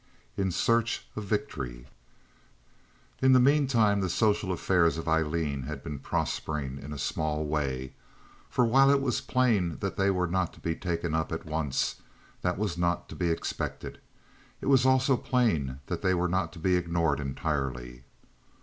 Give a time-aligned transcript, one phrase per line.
[0.35, 1.85] In Search of Victory
[3.21, 7.45] In the mean time the social affairs of Aileen had been prospering in a small
[7.45, 7.93] way,
[8.49, 12.57] for while it was plain that they were not to be taken up at once—that
[12.57, 17.19] was not to be expected—it was also plain that they were not to be ignored
[17.19, 18.03] entirely.